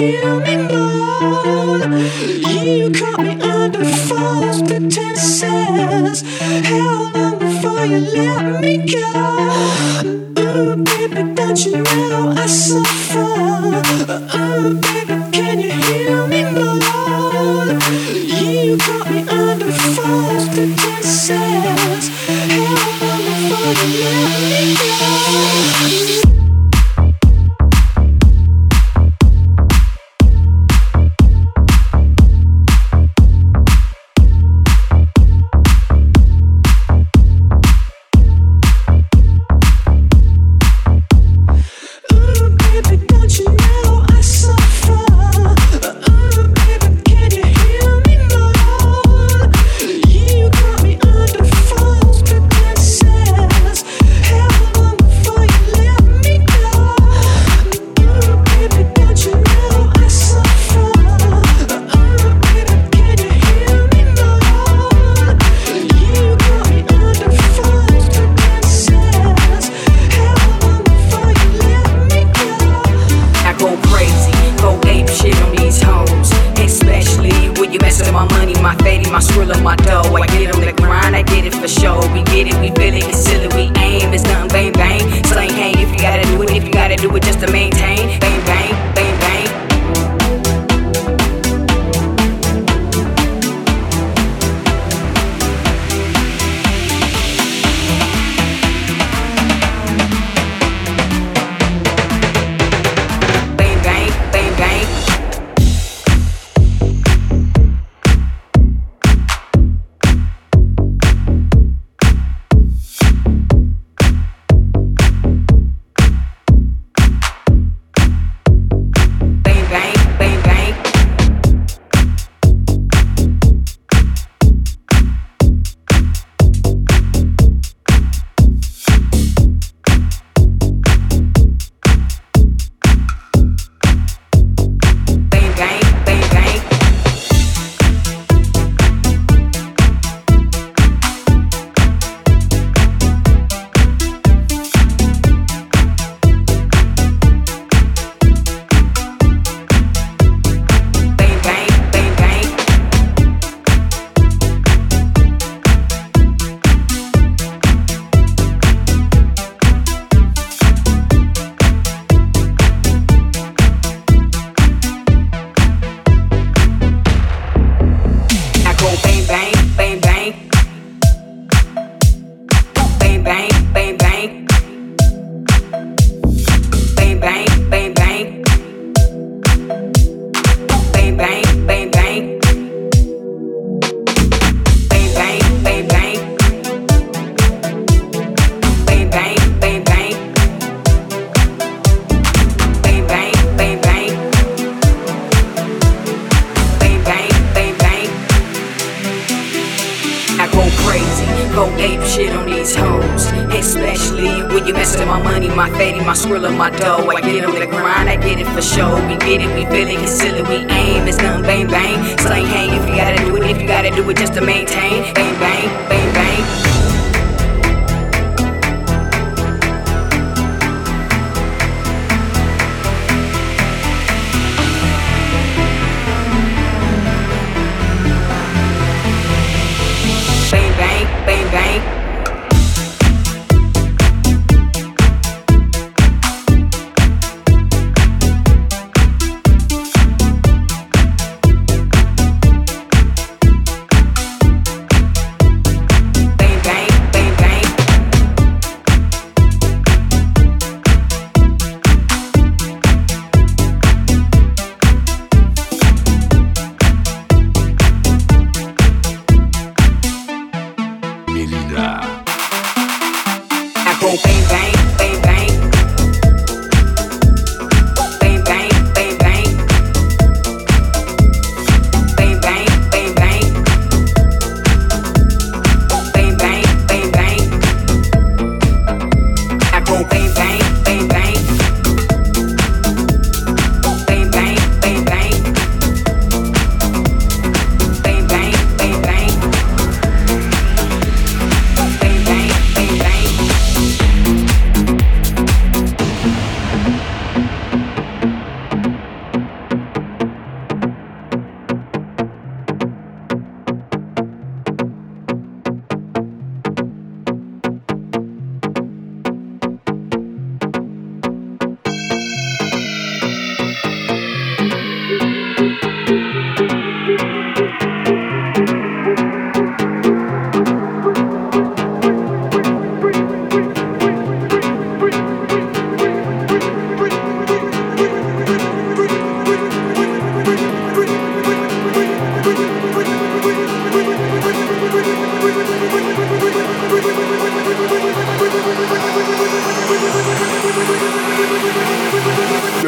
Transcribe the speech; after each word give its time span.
hear 0.00 0.40
me 0.40 0.56
moan. 0.56 1.80
You 2.52 2.90
caught 2.98 3.20
me 3.20 3.32
under 3.42 3.84
false 3.84 4.62
pretenses. 4.62 6.22
Held 6.68 7.16
I'm 7.16 7.38
before 7.38 7.84
you 7.84 8.00
left. 8.00 8.29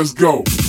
Let's 0.03 0.15
go. 0.15 0.62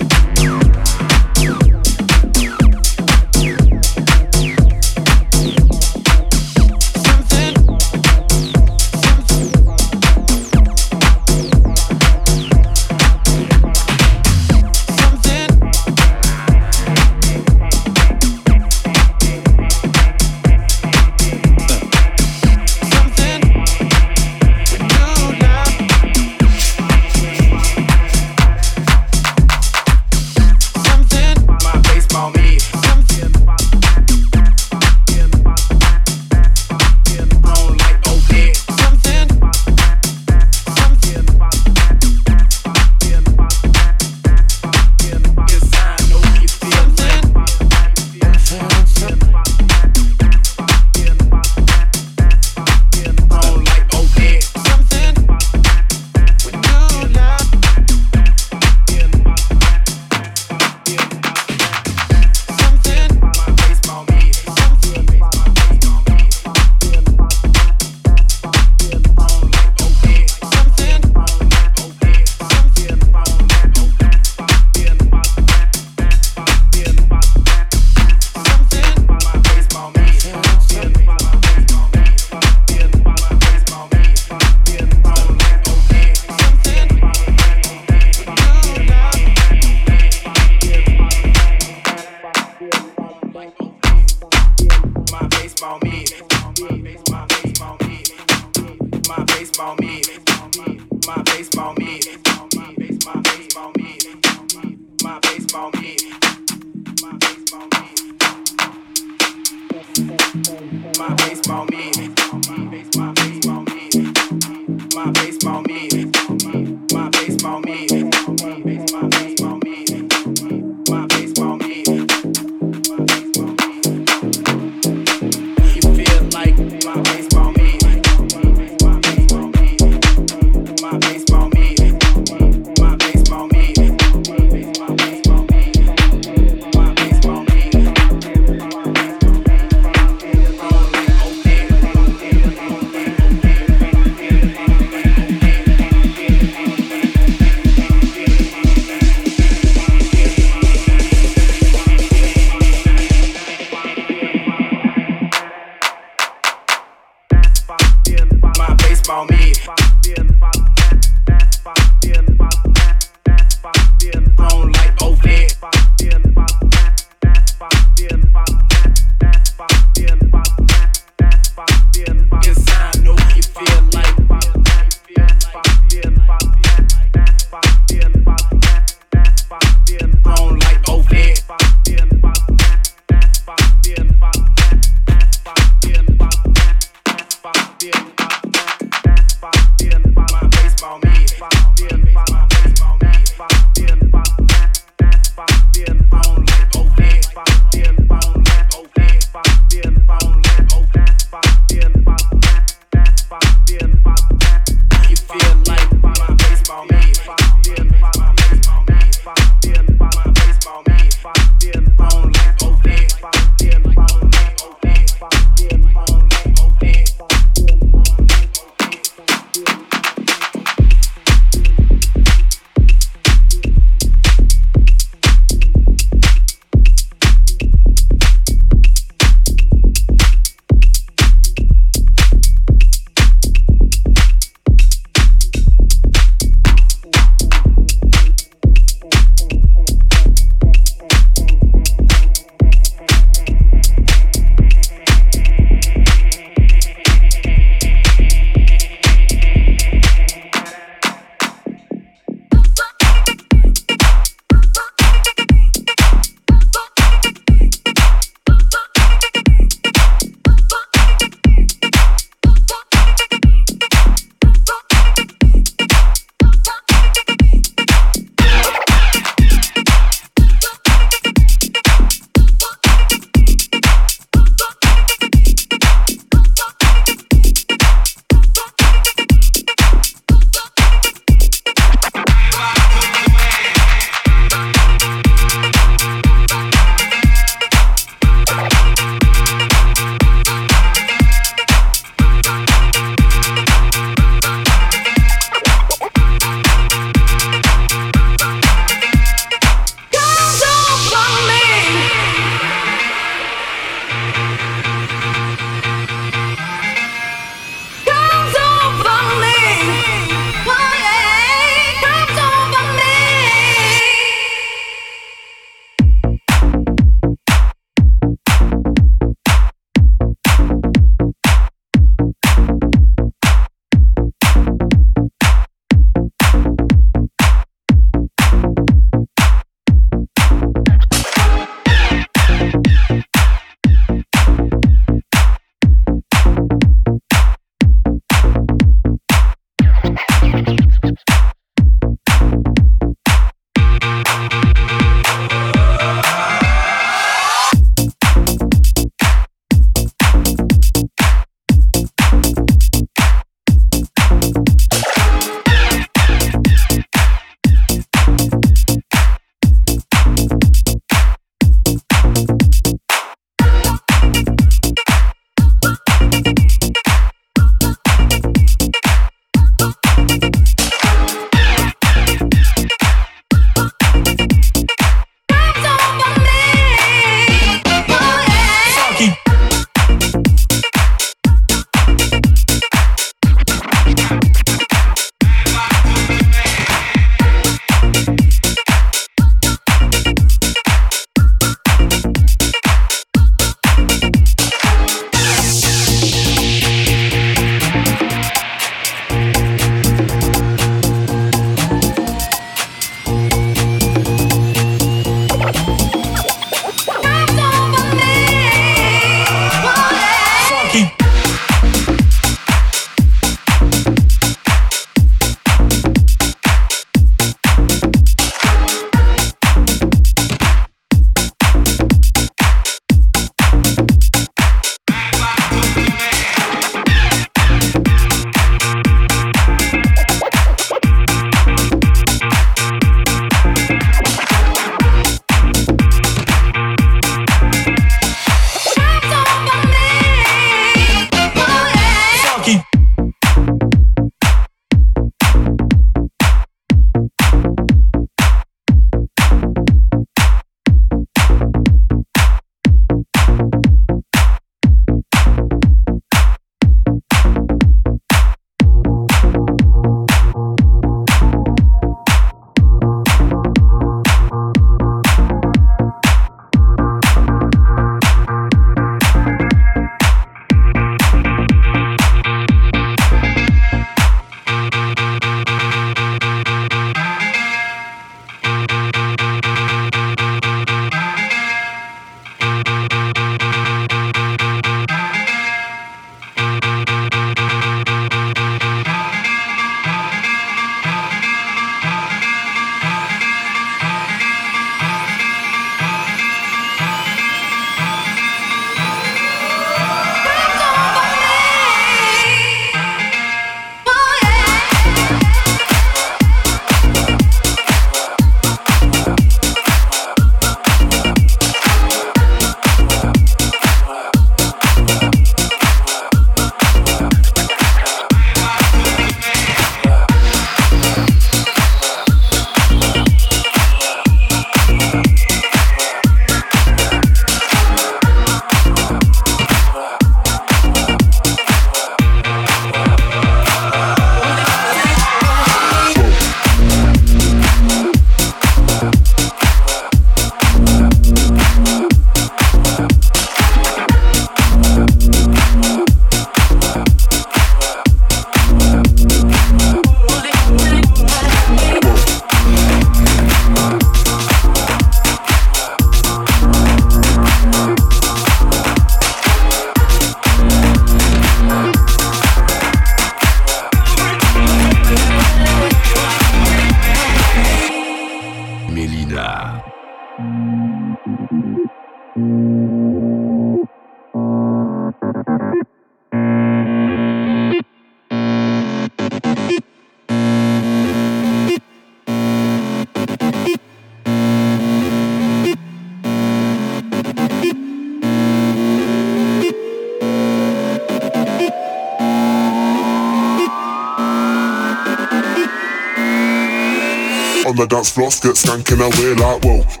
On 597.63 597.75
the 597.75 597.85
dance 597.85 598.09
floor, 598.09 598.29
get 598.29 598.55
skanking 598.55 599.01
away 599.01 599.35
like. 599.35 599.63
Whoa. 599.63 600.00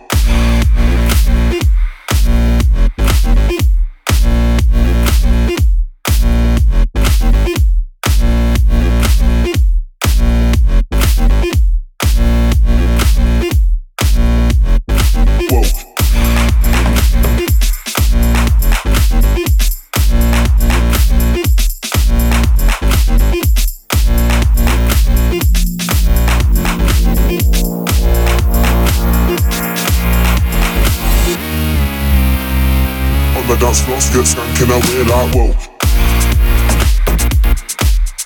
Can 34.61 34.69
I 34.69 34.77
wear 34.77 35.03
like 35.05 35.33
whoa. 35.33 35.55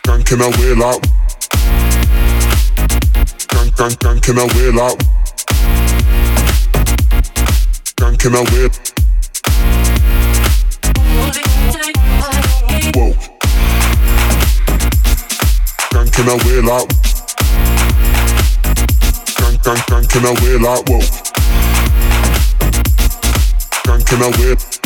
Can 0.03 0.21
came 0.25 0.41
out 0.41 0.57
way 0.57 0.75
like. 0.75 1.01
can 3.47 3.71
can? 3.71 3.91
Can 3.95 4.19
came 4.19 4.39
out 4.39 4.53
way 4.53 4.69
like. 4.69 4.99
Can 7.95 8.17
came 8.17 8.35
out 8.35 8.51
way. 8.51 8.67
Whoa. 12.91 13.13
Can 15.91 16.07
came 16.11 16.27
out 16.27 16.43
way 16.43 16.59
like. 16.59 16.89
Can 19.37 19.57
can 19.63 19.77
can? 19.87 20.03
Can 20.09 20.25
I 20.25 20.33
wear 20.41 20.59
like 20.59 20.89
whoa. 20.89 20.99
Can 23.85 24.01
came 24.03 24.21
out 24.21 24.37
way. 24.37 24.84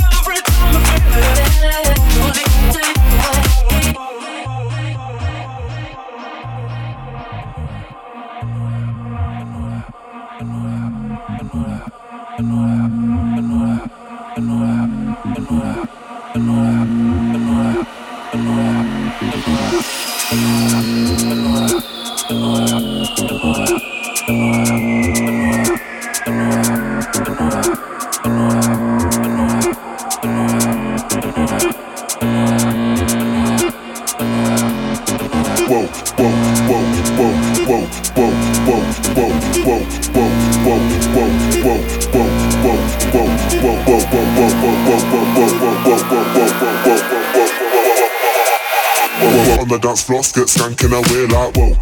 On 49.71 49.79
the 49.79 49.88
dance 49.88 50.03
floor, 50.03 50.21
get 50.21 50.47
skanking 50.47 50.93
away 50.93 51.27
like 51.27 51.55
whoa, 51.55 51.75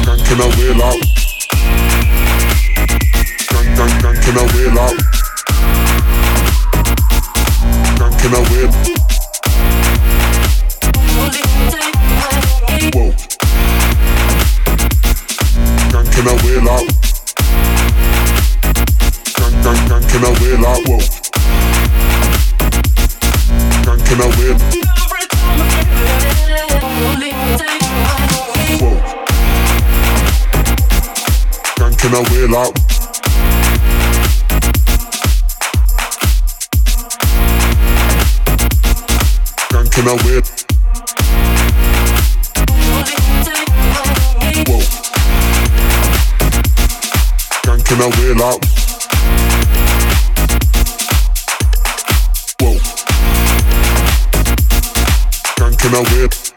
skanking 0.00 0.40
away 0.40 0.70
like, 0.80 1.02
skank, 3.44 3.68
skank, 3.76 3.92
skanking 4.00 4.36
away 4.40 4.66
like, 4.78 5.00
skanking 7.96 8.34
away. 8.40 8.64
Whoa. 12.94 13.12
Skanking 15.90 16.26
like. 16.64 16.88
Skank, 19.28 19.54
skank, 19.62 19.78
skanking 19.86 20.24
away 20.24 20.52
like 20.56 20.84
whoa. 20.88 21.19
chill 32.50 32.58
out. 32.58 32.74
Can 39.90 40.08
I 40.08 40.12
whip? 40.24 40.46
Whoa. 44.66 44.80
Can 47.84 48.00
I 48.00 48.08
wheel 48.16 48.42
out? 48.42 48.64
Whoa. 52.60 52.78
Can 55.76 55.94
I 55.94 55.96
whip? 56.12 56.49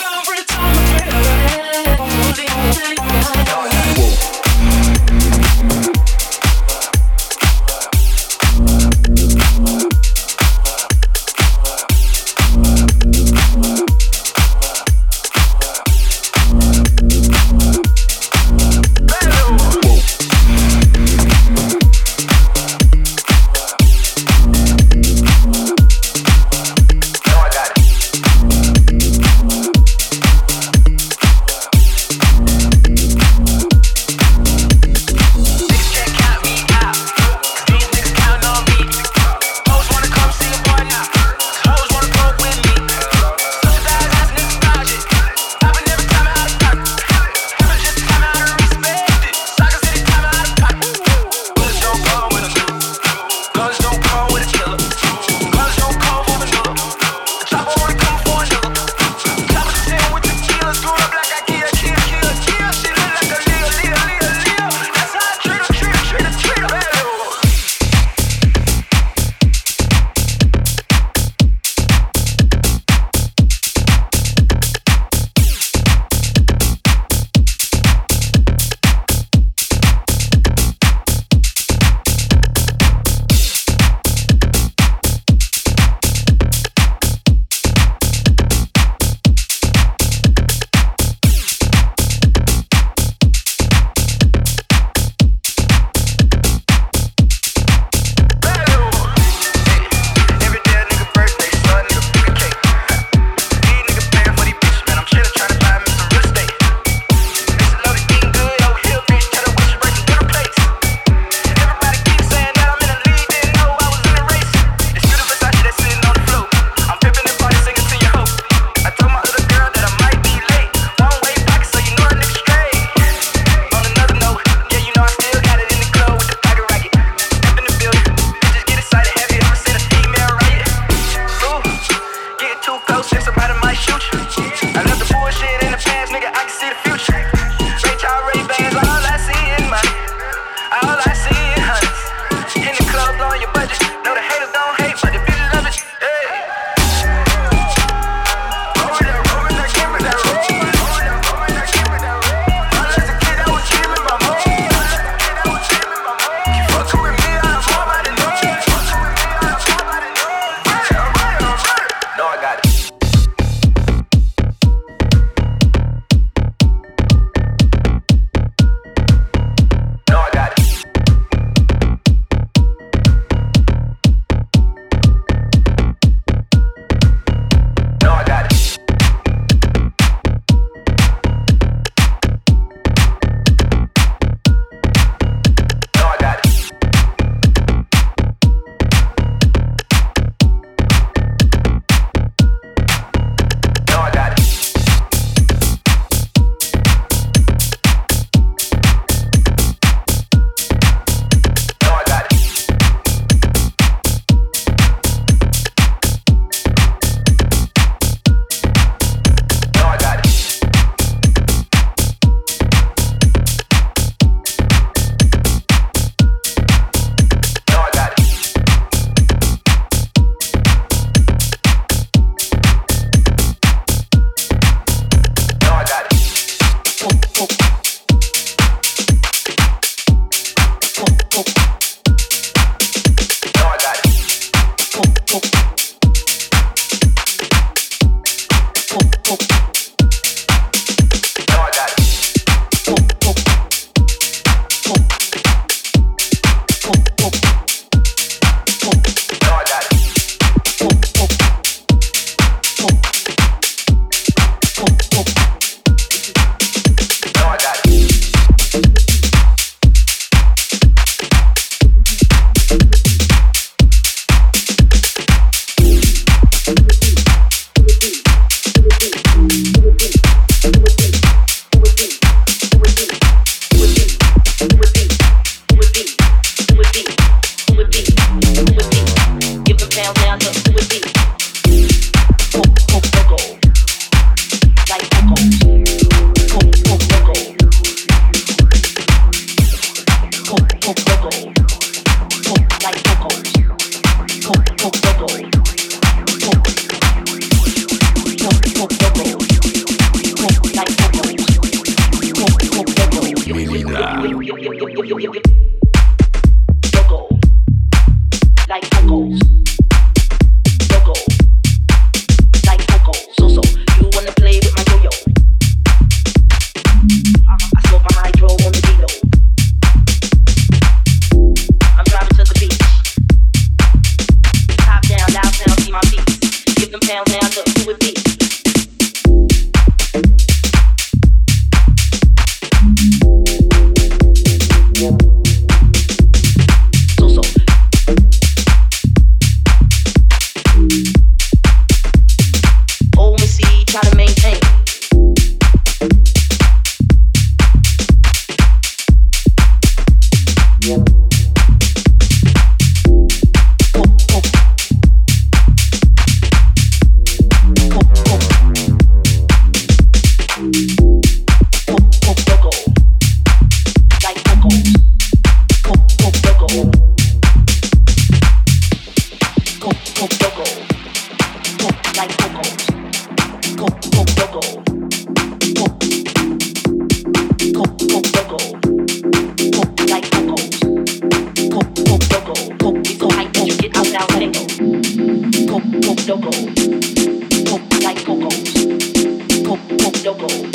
Go. 390.34 390.73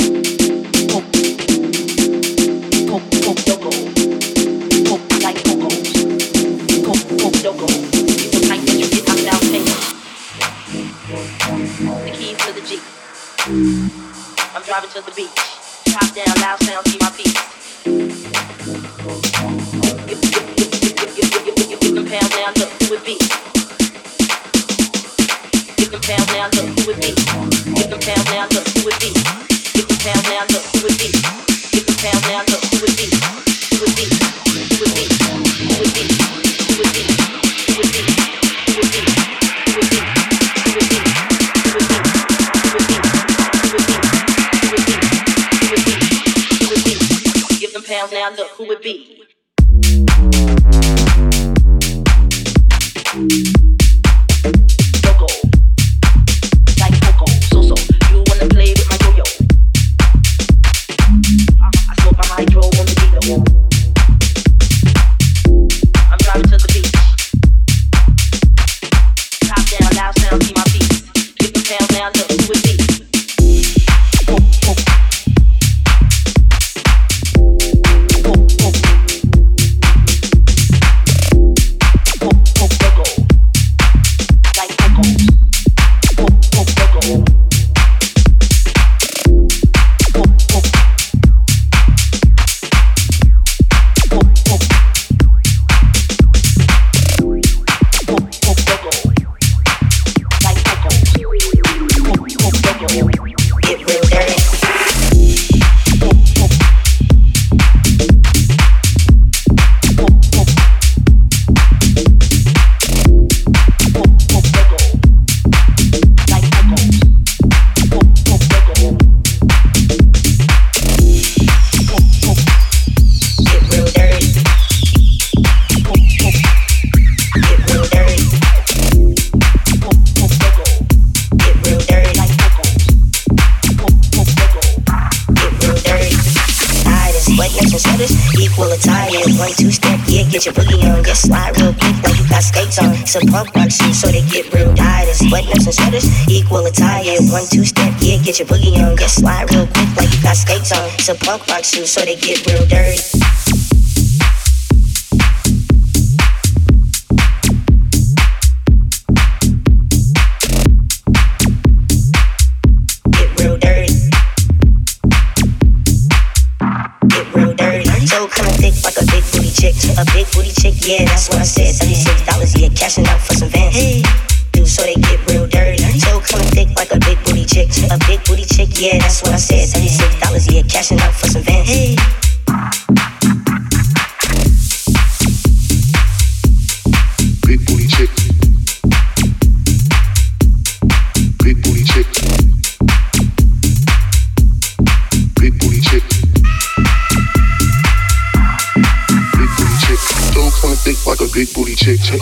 On. 143.15 143.21
Some 143.21 143.31
punk 143.31 143.55
rock 143.55 143.71
shoes 143.71 143.99
so 143.99 144.07
they 144.07 144.21
get 144.21 144.53
real 144.53 144.73
tired. 144.75 145.07
Sweatpants 145.09 145.65
and 145.65 145.73
sweaters 145.73 146.29
equal 146.29 146.65
attire. 146.65 147.17
One 147.31 147.45
two 147.49 147.65
step, 147.65 147.93
yeah, 147.99 148.17
get 148.17 148.39
your 148.39 148.47
boogie 148.47 148.77
on. 148.85 148.95
Get 148.95 149.09
slide 149.09 149.51
real 149.53 149.67
quick 149.67 149.95
like 149.97 150.13
you 150.13 150.21
got 150.21 150.37
skates 150.37 150.71
on. 150.71 150.89
Some 150.99 151.17
punk 151.17 151.47
rock 151.47 151.63
shoes 151.63 151.91
so 151.91 152.01
they 152.01 152.15
get 152.15 152.45
real 152.45 152.65
dirty. 152.65 153.48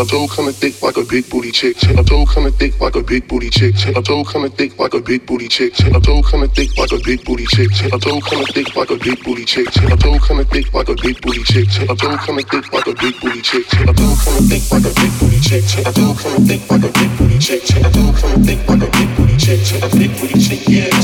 Dough 0.07 0.27
kinda 0.27 0.53
thick 0.53 0.81
like 0.81 0.97
a 0.97 1.03
big 1.03 1.29
booty 1.29 1.51
chick. 1.51 1.75
A 1.83 2.03
dough 2.03 2.25
kinda 2.25 2.51
thick 2.51 2.79
like 2.79 2.95
a 2.95 3.03
big 3.03 3.27
booty 3.27 3.49
chick. 3.49 3.75
A 3.95 4.01
dough 4.01 4.23
kinda 4.23 4.49
thick 4.49 4.79
like 4.79 4.93
a 4.93 5.01
big 5.01 5.25
booty 5.25 5.47
chick. 5.47 5.73
A 5.79 5.99
dough 5.99 6.21
kinda 6.23 6.47
thick 6.47 6.77
like 6.77 6.91
a 6.91 6.99
big 7.03 7.23
booty 7.25 7.45
chick. 7.45 7.69
A 7.91 7.97
dough 7.97 8.21
kinda 8.21 8.45
thick 8.53 8.75
like 8.75 8.89
a 8.89 8.95
big 8.95 9.23
booty 9.23 9.43
chick. 9.45 9.67
A 9.91 9.95
dough 9.97 10.19
kinda 10.19 10.45
thick 10.45 10.73
like 10.73 10.87
a 10.87 10.95
big 10.95 11.21
booty 11.21 11.43
chick. 11.43 11.67
A 11.89 11.93
dough 11.95 12.17
kinda 12.25 12.43
thick 12.47 12.63
like 12.73 12.87
a 12.87 12.93
big 12.95 13.19
booty 13.19 13.41
chick. 13.41 13.65
A 13.73 13.93
dough 13.93 14.15
kinda 14.23 14.41
thick 14.47 14.71
like 14.71 14.85
a 14.85 14.91
big 14.95 15.11
booty 15.19 15.39
chick. 15.41 15.63
A 15.85 15.91
dough 15.91 16.15
kinda 16.15 16.39
thick 16.47 16.71
like 16.71 16.83
a 16.83 16.91
big 16.95 17.11
booty 17.17 17.39
chick. 17.39 17.63
A 17.75 17.89
dough 17.91 18.13
kinda 18.15 18.39
thick 18.47 18.61
like 18.69 18.83
a 18.83 18.89
big 18.95 19.09
booty 19.17 19.37
chick. 19.37 19.59
A 19.83 19.89
big 19.97 20.11
booty 20.19 20.39
chick, 20.39 20.61
yeah, 20.67 20.96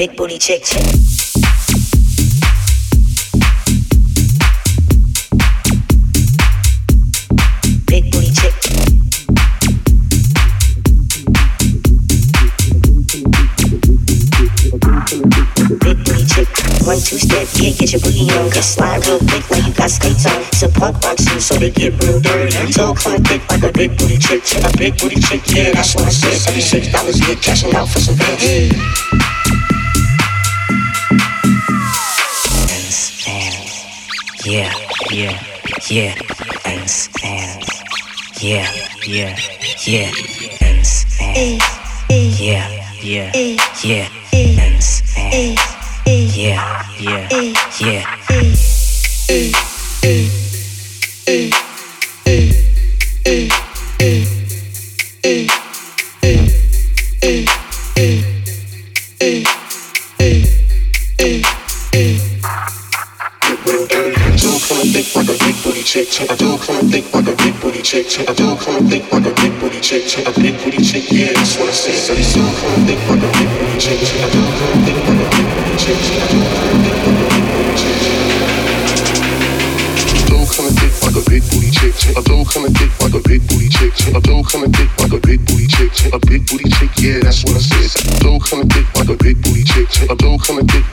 big 0.00 0.16
booty 0.16 0.38
chick. 0.38 0.64
chick. 0.64 0.80
Big 7.84 8.10
booty 8.10 8.32
chick. 8.32 8.54
Big 15.80 15.98
booty 16.00 16.24
chick. 16.24 16.48
One 16.86 16.96
two 16.96 17.18
step, 17.18 17.46
yeah, 17.56 17.70
get 17.76 17.92
your 17.92 18.00
boogie 18.00 18.40
on. 18.40 18.48
Get 18.48 18.64
slide 18.64 19.06
real 19.06 19.18
quick 19.18 19.50
like 19.50 19.66
you 19.66 19.74
got 19.74 19.90
skates 19.90 20.24
on. 20.24 20.40
It's 20.40 20.62
a 20.62 20.70
punk 20.70 21.04
rock 21.04 21.18
shoe, 21.18 21.40
so 21.40 21.56
they 21.56 21.70
get 21.70 22.02
real 22.02 22.20
dirty. 22.20 22.72
So 22.72 22.94
kinda 22.94 23.28
thick 23.28 23.42
like 23.50 23.64
a 23.64 23.70
big 23.70 23.98
booty 23.98 24.16
chick. 24.16 24.44
A 24.64 24.74
big 24.78 24.98
booty 24.98 25.20
chick, 25.20 25.42
yeah, 25.48 25.72
that's 25.72 25.94
what 25.94 26.06
I 26.06 26.08
said. 26.08 26.32
Seventy-six 26.38 26.88
dollars, 26.90 27.20
yeah, 27.20 27.34
cashing 27.34 27.74
out 27.74 27.86
for 27.90 28.00
some 28.00 28.16
bands. 28.16 29.19
Yeah, 34.50 34.74
yeah, 35.12 35.40
yeah, 35.88 36.14
and 36.64 36.90
stand. 36.90 37.62
Yeah, 38.40 38.66
yeah, 39.06 39.38
yeah, 39.86 40.10
and 40.60 40.84
stand. 40.84 41.62
Yeah, 42.10 42.68
yeah, 43.00 43.30
yeah, 43.84 44.08
and 44.34 44.82
stand. 44.82 45.56
Yeah, 46.34 46.82
yeah, 46.98 47.28
yeah. 47.78 48.20
So 63.90 64.19
thick 65.02 65.16
like 65.16 65.28
a 65.28 65.44
big 65.44 65.56
booty 65.62 65.82
chick. 65.82 66.08
I 66.30 66.36
do 66.36 66.58
kinda 66.58 66.84
thick 66.90 67.14
like 67.14 67.28
a 67.28 67.36
big 67.36 67.60
booty 67.60 67.82
chick. 67.82 68.06
I 68.28 68.32
do 68.34 68.56
kinda 68.56 68.90
thick 68.90 69.12
like 69.12 69.26
a 69.26 69.32
big 69.40 69.60
booty 69.60 69.80
chick. 69.80 70.04
A 70.26 70.32
big 70.40 70.56
booty 70.62 70.82
chick, 70.82 71.10
yeah, 71.10 71.32
that's 71.32 71.56
what 71.56 71.68
I 71.68 71.72
said. 71.72 72.16
They 72.16 72.22
so 72.22 72.40
kinda 72.40 72.86
thick 72.86 73.00
like 73.08 73.22
a 73.22 73.30
big 73.38 73.48
booty 73.58 73.78
chick. 73.78 74.00
I 74.00 74.28
do 74.30 74.40
kinda 74.58 74.78
thick 74.84 74.98
like 75.08 75.20
a 75.24 75.28
big 75.34 75.46
booty 75.54 75.76
chick. 75.82 75.96
I 75.96 76.26
do 76.30 76.38
kinda 76.40 76.84
thick 76.84 76.99
like 81.10 81.26
a 81.26 81.30
big 81.30 81.42
booty 81.50 81.70
chick. 81.70 81.94
Like 83.02 83.14
a 83.14 83.20
like 85.02 85.12
a 85.12 85.20
big 85.26 85.44
booty 85.46 85.66
chick. 85.66 86.12
A 86.12 86.18
big 86.26 86.46
booty 86.46 86.70
chick, 86.70 86.90
yeah, 86.98 87.18
that's 87.22 87.42
what 87.44 87.56
I 87.56 87.60
said. 87.60 88.20
Do 88.20 88.38
kinda 88.38 88.66
thick 88.74 88.86
like 88.94 89.08
a 89.08 89.16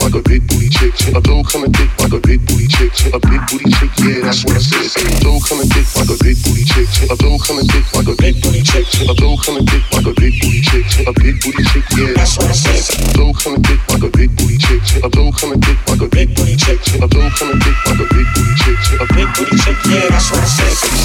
like 0.07 0.15
a 0.15 0.21
big 0.23 0.47
booty 0.47 0.69
chick. 0.69 0.95
I 1.13 1.19
do 1.19 1.43
kinda 1.43 1.69
thick 1.75 1.91
like 1.99 2.13
a 2.13 2.19
big 2.23 2.39
booty 2.47 2.67
chick. 2.67 2.93
A 3.13 3.19
big 3.19 3.41
booty 3.51 3.69
chick, 3.75 3.91
yeah, 3.99 4.23
that's 4.23 4.43
what 4.43 4.55
I 4.55 4.63
said. 4.63 4.87
Do 5.19 5.37
kinda 5.43 5.65
thick 5.67 5.87
like 5.99 6.09
a 6.09 6.17
big 6.23 6.37
booty 6.43 6.63
chick. 6.63 6.87
I 7.11 7.15
do 7.19 7.29
kinda 7.43 7.63
thick 7.67 7.85
like 7.93 8.07
a 8.07 8.15
big 8.17 8.35
booty 8.41 8.63
chick. 8.63 8.87
I 9.03 9.13
do 9.13 9.29
kinda 9.43 9.61
thick 9.69 9.83
like 9.91 10.07
a 10.07 10.13
big 10.17 10.33
booty 10.39 10.61
chick. 10.63 10.85
A 11.05 11.13
big 11.13 11.35
booty 11.43 11.63
chick, 11.69 11.85
yeah, 11.93 12.13
that's 12.15 12.37
what 12.39 12.47
I 12.47 12.55
said. 12.55 12.81
Do 13.13 13.33
kinda 13.35 13.59
thick 13.67 13.81
like 13.91 14.03
a 14.03 14.09
big 14.15 14.31
booty 14.33 14.57
chick. 14.57 14.79
I 15.03 15.09
do 15.11 15.21
kinda 15.37 15.57
thick 15.61 15.77
like 15.91 16.01
a 16.01 16.09
big 16.09 16.27
booty 16.33 16.55
chick. 16.55 16.79
I 17.03 17.05
do 17.05 17.19
kinda 17.37 17.55
thick 17.59 17.77
like 17.85 18.01
a 18.01 18.07
big 18.15 18.27
booty 18.33 18.55
chick. 18.63 18.79
A 18.97 19.05
big 19.13 19.27
booty 19.35 19.57
chick, 19.59 19.77
yeah, 19.91 20.06
what 20.09 20.39
I. 20.39 20.47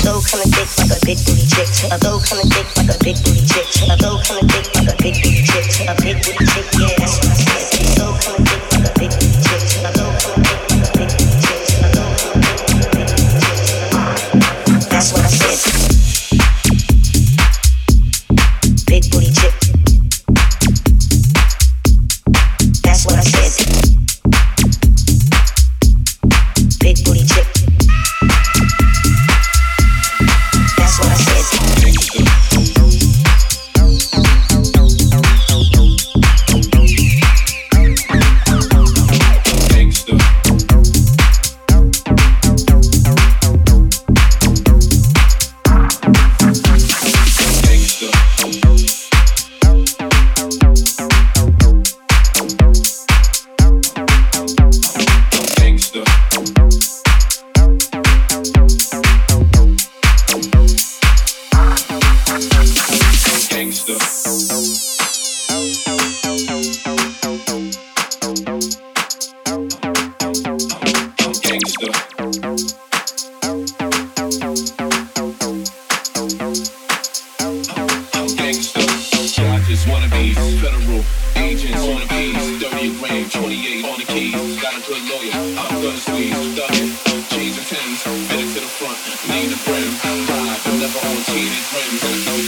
So 0.02 0.20
kinda 0.20 0.46
thick 0.54 0.68
like 0.78 0.96
a 0.96 1.06
big 1.06 1.18
booty 1.24 1.46
chick. 1.46 1.68
A 1.90 1.98
go 1.98 2.20
kinda 2.20 2.46
thick 2.54 2.68
like 2.76 2.90
a 2.94 2.98
big 3.02 3.16
booty 3.24 3.44
chick. 3.46 3.66
A 3.90 3.96
go 3.96 4.20
kinda 4.22 4.46
thick 4.52 4.74
like 4.76 4.90
a 4.92 4.96
big 5.02 5.14
booty 5.22 5.42
chick. 5.42 5.88
A 5.88 5.94
big 6.02 6.16
booty 6.22 6.46
chick, 6.46 6.66
yeah, 6.78 6.94
that's 6.98 7.18
what 7.18 7.31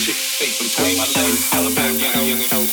Chick 0.05 0.15
fake 0.17 0.59
between 0.59 0.99
my 0.99 1.05
legs, 1.17 1.51
hella 1.53 1.71
back, 1.75 1.95
young, 2.01 2.27
young, 2.27 2.41
young. 2.51 2.64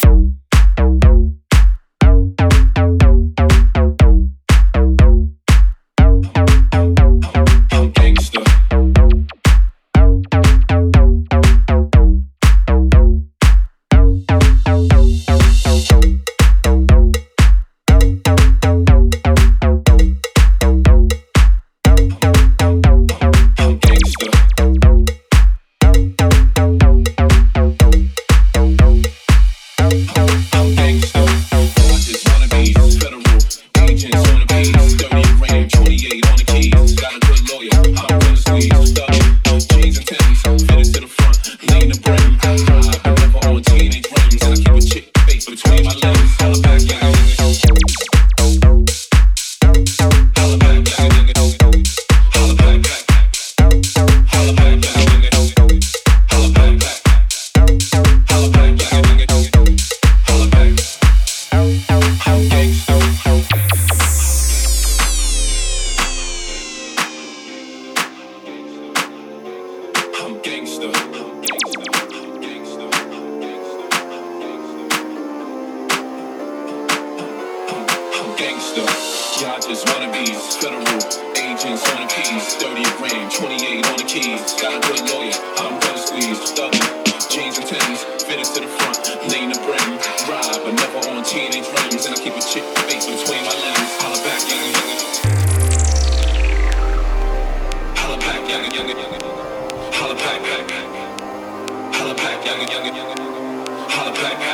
black 104.22 104.51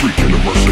freak 0.00 0.16
universe. 0.20 0.67